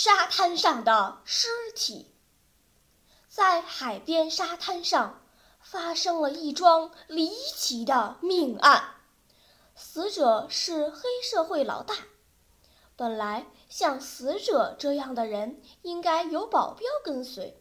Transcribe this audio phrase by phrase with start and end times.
[0.00, 2.14] 沙滩上的尸体，
[3.28, 5.20] 在海边沙滩上
[5.60, 8.94] 发生了一桩离奇的命案。
[9.74, 11.96] 死者是黑社会老大。
[12.94, 17.60] 本来像死者这样的人应该有保镖跟随，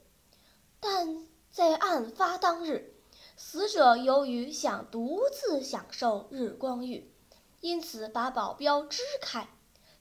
[0.79, 2.93] 但在案发当日，
[3.35, 7.11] 死者由于想独自享受日光浴，
[7.61, 9.49] 因此把保镖支开。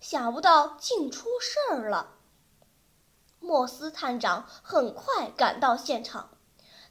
[0.01, 2.13] 想不到竟出事儿了。
[3.41, 6.31] 莫斯探长很快赶到现场。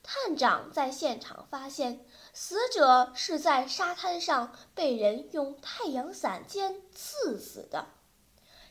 [0.03, 7.87] 探长在现场发现，死者是在沙滩上被人用太阳伞尖刺死的。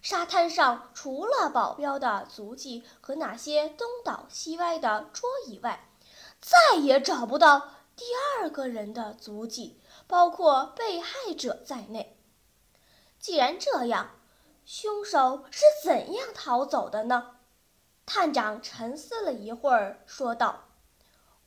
[0.01, 5.89] 沙滩上除了保镖的足迹和那些东倒西歪的桌椅外，
[6.41, 8.05] 再也找不到第
[8.39, 12.21] 二个人的足迹，包括被害者在内。
[13.19, 14.11] 既然这样，
[14.65, 17.34] 凶手是怎样逃走的呢？
[18.07, 20.65] 探长沉思了一会儿，说道。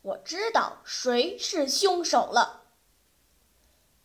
[0.02, 2.63] 我知道谁是凶手了。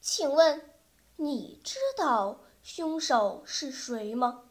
[0.00, 0.70] 请问，
[1.16, 4.42] 你知道凶手是谁吗？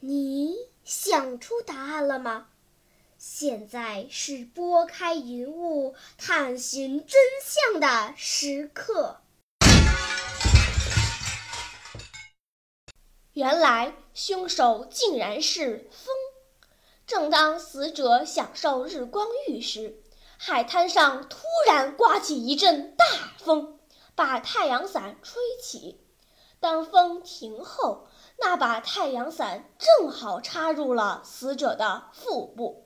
[0.00, 2.48] 你想出答案了吗？
[3.38, 9.18] 现在是拨开云雾探寻真相的时刻。
[13.34, 16.14] 原来凶手竟然是风。
[17.06, 20.02] 正当死者享受日光浴时，
[20.38, 23.04] 海滩上突然刮起一阵大
[23.36, 23.78] 风，
[24.14, 26.00] 把太阳伞吹起。
[26.58, 28.08] 当风停后，
[28.38, 32.85] 那把太阳伞正好插入了死者的腹部。